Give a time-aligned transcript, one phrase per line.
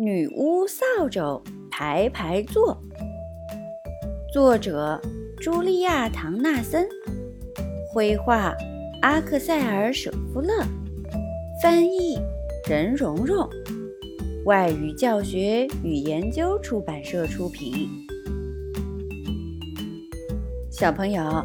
[0.00, 2.80] 女巫扫帚排排坐，
[4.32, 5.00] 作者
[5.42, 6.86] 茱莉亚·唐纳森，
[7.92, 8.54] 绘画
[9.02, 10.52] 阿克塞尔·舍夫勒，
[11.60, 12.16] 翻译
[12.70, 13.50] 任蓉蓉，
[14.44, 17.88] 外语教学与研究出版社出品。
[20.70, 21.44] 小朋友，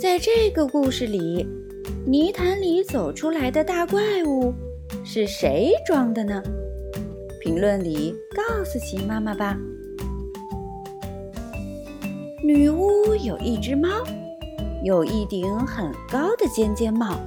[0.00, 1.46] 在这个故事里，
[2.06, 4.54] 泥潭里走出来的大怪物
[5.04, 6.42] 是谁装的呢？
[7.40, 9.56] 评论里告诉奇妈妈吧。
[12.44, 13.88] 女巫有一只猫，
[14.84, 17.18] 有一顶很高的尖尖帽，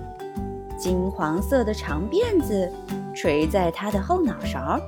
[0.78, 2.72] 金黄色的长辫子
[3.16, 4.80] 垂在她的后脑勺。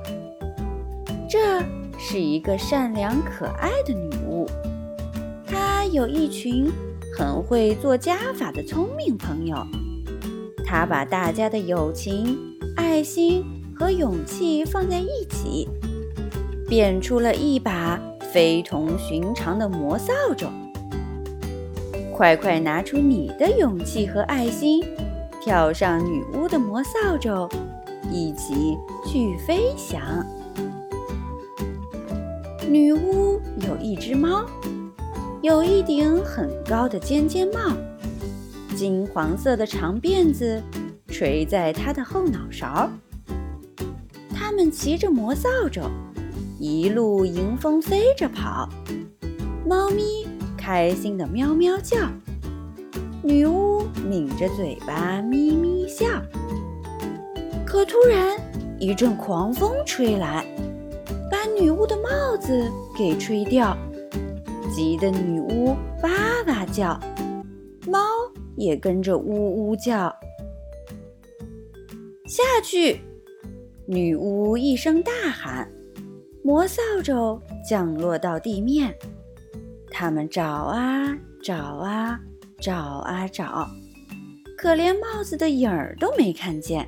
[1.28, 1.60] 这
[1.98, 4.46] 是一个善良可爱的女巫，
[5.44, 6.70] 她有一群
[7.18, 9.56] 很会做加法的聪明朋友，
[10.64, 12.38] 她把大家的友情、
[12.76, 13.44] 爱心。
[13.78, 15.68] 和勇气放在一起，
[16.66, 18.00] 变出了一把
[18.32, 20.46] 非同寻常的魔扫帚。
[22.10, 24.82] 快快拿出你的勇气和爱心，
[25.42, 27.46] 跳上女巫的魔扫帚，
[28.10, 30.00] 一起去飞翔。
[32.66, 34.46] 女巫有一只猫，
[35.42, 37.76] 有一顶很高的尖尖帽，
[38.74, 40.62] 金黄色的长辫子
[41.08, 42.88] 垂在她的后脑勺。
[44.38, 45.82] 他们骑着魔扫帚，
[46.60, 48.68] 一路迎风飞着跑。
[49.66, 51.96] 猫咪开心的喵喵叫，
[53.22, 56.06] 女巫抿着嘴巴咪咪笑。
[57.64, 58.38] 可突然
[58.78, 60.44] 一阵狂风吹来，
[61.30, 63.74] 把女巫的帽子给吹掉，
[64.70, 66.10] 急得女巫哇
[66.46, 67.00] 哇叫，
[67.86, 67.98] 猫
[68.54, 70.14] 也跟着呜呜叫。
[72.28, 73.00] 下去！
[73.88, 75.70] 女巫一声大喊，
[76.42, 78.92] 魔扫帚降落到地面。
[79.88, 82.18] 他们找啊找啊
[82.60, 83.68] 找啊找，
[84.58, 86.86] 可连帽子的影儿都没看见。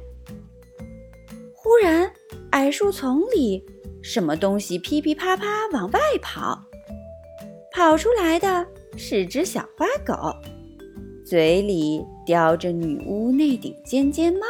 [1.55, 2.11] 忽然，
[2.51, 3.65] 矮树丛里
[4.03, 6.61] 什么东西噼噼啪啪往外跑，
[7.73, 8.67] 跑出来的
[8.97, 10.35] 是只小花狗，
[11.25, 14.41] 嘴里叼着女巫那顶尖尖帽。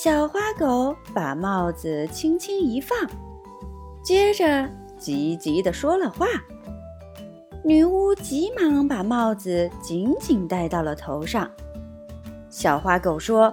[0.00, 2.96] 小花狗把帽子轻轻一放，
[4.00, 4.44] 接着
[4.96, 6.24] 急急地说了话。
[7.64, 11.50] 女巫急忙把帽子紧紧戴到了头上。
[12.48, 13.52] 小花狗说：“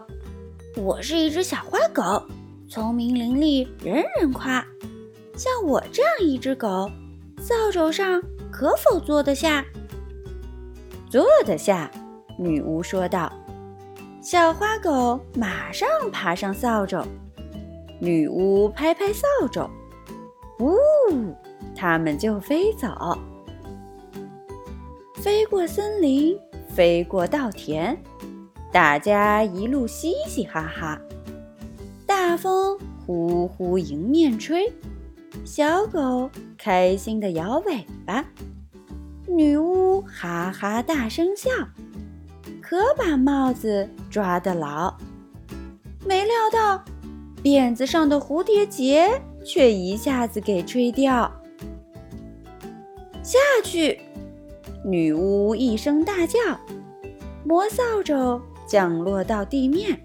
[0.78, 2.22] 我是一只小花狗，
[2.70, 4.64] 聪明伶俐，人人夸。
[5.36, 6.88] 像我这样一只狗，
[7.40, 9.66] 扫帚上可否坐得下
[11.10, 11.90] ？”“坐得下。”
[12.38, 13.34] 女巫说道。
[14.26, 17.06] 小花狗马上爬上扫帚，
[18.00, 19.70] 女巫拍拍扫帚，
[20.60, 20.76] 呜，
[21.76, 22.90] 它们就飞走，
[25.18, 26.36] 飞过森林，
[26.68, 27.96] 飞过稻田，
[28.74, 31.00] 大家一路嘻嘻哈哈。
[32.08, 34.74] 大风呼呼迎面吹，
[35.46, 38.26] 小狗开心地摇尾巴，
[39.28, 41.52] 女巫哈哈大声笑。
[42.60, 44.94] 可把帽子抓得牢，
[46.06, 46.82] 没料到
[47.44, 51.30] 辫子上的蝴蝶结却一下子给吹掉。
[53.22, 54.00] 下去！
[54.86, 56.40] 女巫一声大叫，
[57.44, 60.00] 魔扫帚降落到地面。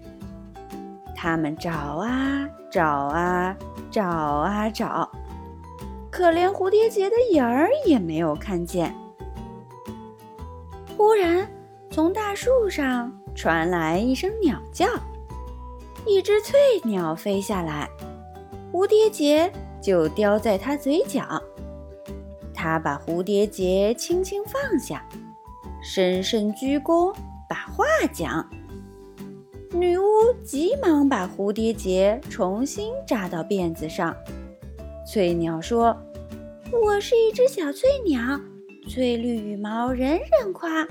[1.15, 3.55] 他们找啊找啊
[3.89, 5.09] 找啊找，
[6.11, 8.93] 可连蝴蝶结的影儿也没有看见。
[10.97, 11.49] 忽然。
[11.91, 14.87] 从大树上传来一声鸟叫，
[16.07, 17.89] 一只翠鸟飞下来，
[18.71, 21.21] 蝴蝶结就叼在它嘴角。
[22.53, 25.05] 它把蝴蝶结轻轻放下，
[25.83, 27.13] 深深鞠躬，
[27.49, 28.49] 把话讲。
[29.73, 30.03] 女巫
[30.45, 34.15] 急忙把蝴蝶结重新扎到辫子上。
[35.05, 35.97] 翠鸟说
[36.71, 38.39] ：“我是一只小翠鸟，
[38.87, 40.87] 翠绿羽毛人人夸。”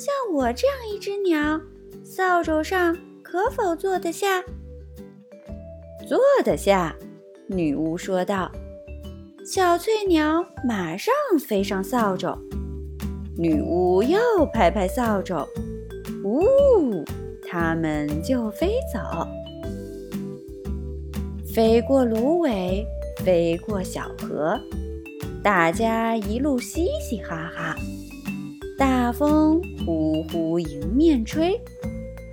[0.00, 1.60] 像我这样一只鸟，
[2.02, 4.42] 扫帚上可否坐得下？
[6.08, 6.96] 坐得下，
[7.46, 8.50] 女巫说道。
[9.44, 11.12] 小翠鸟马上
[11.46, 12.34] 飞上扫帚，
[13.36, 14.18] 女巫又
[14.54, 15.46] 拍拍扫帚，
[16.24, 17.04] 呜，
[17.46, 18.98] 它们就飞走，
[21.54, 22.86] 飞过芦苇，
[23.18, 24.58] 飞过小河，
[25.42, 27.76] 大家一路嘻嘻哈哈。
[28.80, 31.60] 大风呼呼迎面吹，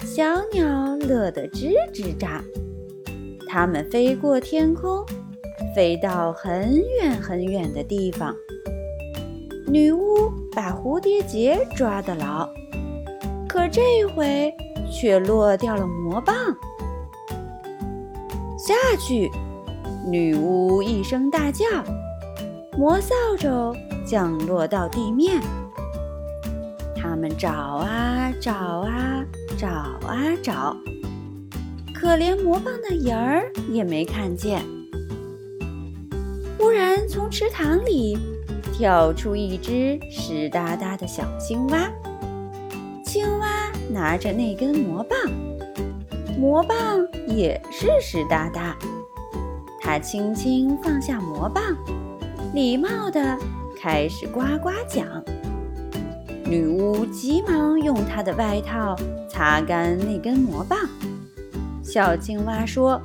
[0.06, 0.24] 小
[0.54, 2.42] 鸟乐得吱吱喳。
[3.50, 5.06] 它们飞过天空，
[5.76, 8.34] 飞到很远很远的地方。
[9.68, 12.48] 女巫把蝴蝶结抓得牢，
[13.50, 14.50] 可这回
[14.90, 16.34] 却落掉了魔棒。
[18.58, 18.74] 下
[19.06, 19.30] 去！
[20.10, 21.66] 女巫一声大叫，
[22.78, 25.42] 魔扫帚降落到地面。
[27.36, 29.26] 找啊找啊
[29.58, 30.78] 找啊找，
[31.94, 34.62] 可连魔棒的影儿也没看见。
[36.58, 38.18] 忽然，从池塘里
[38.74, 41.90] 跳出一只湿哒哒的小青蛙。
[43.06, 45.18] 青蛙拿着那根魔棒，
[46.38, 46.78] 魔棒
[47.28, 48.78] 也是湿哒哒。
[49.80, 51.76] 它轻轻放下魔棒，
[52.54, 53.38] 礼貌地
[53.80, 55.24] 开始呱呱讲。
[56.50, 58.96] 女巫急忙用她的外套
[59.30, 60.80] 擦干那根魔棒。
[61.84, 63.02] 小青蛙说：“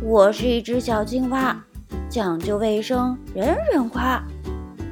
[0.00, 1.60] 我是一只小青蛙，
[2.08, 4.22] 讲究卫生，人人夸。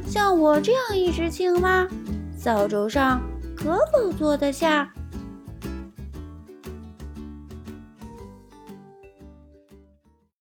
[0.05, 1.87] 像我这样一只青蛙，
[2.37, 3.21] 扫帚上
[3.57, 4.93] 可否坐得下